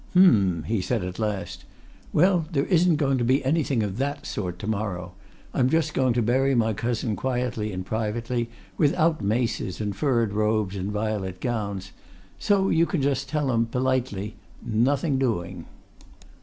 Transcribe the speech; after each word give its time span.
"Um!" 0.15 0.63
he 0.65 0.81
said 0.81 1.03
at 1.03 1.19
last. 1.19 1.63
"Well, 2.11 2.47
there 2.51 2.65
isn't 2.65 2.95
going 2.95 3.19
to 3.19 3.23
be 3.23 3.45
anything 3.45 3.83
of 3.83 3.99
that 3.99 4.25
sort 4.25 4.57
to 4.57 4.65
morrow. 4.65 5.13
I'm 5.53 5.69
just 5.69 5.93
going 5.93 6.13
to 6.13 6.23
bury 6.23 6.55
my 6.55 6.73
cousin 6.73 7.15
quietly 7.15 7.71
and 7.71 7.85
privately, 7.85 8.49
without 8.79 9.21
maces 9.21 9.79
and 9.79 9.95
furred 9.95 10.33
robes 10.33 10.75
and 10.75 10.91
violet 10.91 11.39
gowns. 11.39 11.91
So 12.39 12.69
you 12.71 12.87
can 12.87 13.03
just 13.03 13.29
tell 13.29 13.51
'em 13.51 13.67
politely 13.67 14.37
nothing 14.65 15.19
doing!" 15.19 15.67